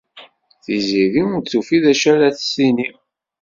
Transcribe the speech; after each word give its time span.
Tiziri 0.63 1.21
ur 1.35 1.41
tufi 1.51 1.77
d 1.83 1.85
acu 1.91 2.07
ara 2.13 2.27
as-tini. 2.29 2.87